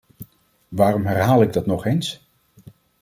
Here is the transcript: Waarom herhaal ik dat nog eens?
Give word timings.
Waarom 0.67 1.05
herhaal 1.05 1.41
ik 1.41 1.53
dat 1.53 1.65
nog 1.65 1.85
eens? 1.85 2.27